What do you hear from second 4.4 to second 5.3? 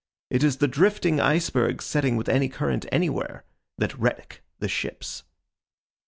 the ships.